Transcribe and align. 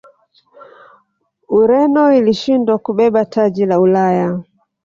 ureno 1.59 2.03
ilishindwa 2.17 2.75
kubeba 2.85 3.25
taji 3.25 3.65
la 3.65 3.79
ulaya 3.79 4.43